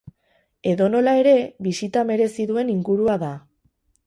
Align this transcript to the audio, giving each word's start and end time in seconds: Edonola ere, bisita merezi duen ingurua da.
Edonola 0.71 1.13
ere, 1.25 1.35
bisita 1.67 2.05
merezi 2.13 2.49
duen 2.53 2.73
ingurua 2.79 3.19
da. 3.27 3.31